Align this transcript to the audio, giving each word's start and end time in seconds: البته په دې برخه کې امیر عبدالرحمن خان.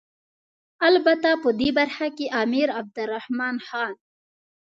البته 0.87 1.29
په 1.43 1.49
دې 1.59 1.69
برخه 1.79 2.07
کې 2.17 2.25
امیر 2.41 2.67
عبدالرحمن 2.79 3.55
خان. 3.67 3.93